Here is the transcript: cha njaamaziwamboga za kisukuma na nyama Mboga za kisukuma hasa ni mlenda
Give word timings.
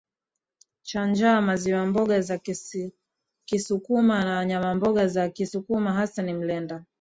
cha 0.81 1.05
njaamaziwamboga 1.07 2.21
za 2.21 2.39
kisukuma 3.45 4.25
na 4.25 4.45
nyama 4.45 4.75
Mboga 4.75 5.07
za 5.07 5.29
kisukuma 5.29 5.93
hasa 5.93 6.21
ni 6.21 6.33
mlenda 6.33 6.85